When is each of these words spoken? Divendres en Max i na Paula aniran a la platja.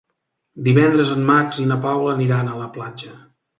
Divendres 0.67 1.11
en 1.17 1.27
Max 1.27 1.61
i 1.65 1.67
na 1.73 1.79
Paula 1.85 2.17
aniran 2.17 2.53
a 2.53 2.59
la 2.65 2.73
platja. 2.81 3.15